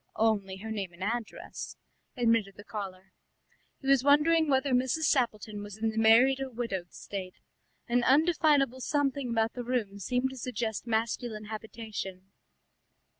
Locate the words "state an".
6.91-8.03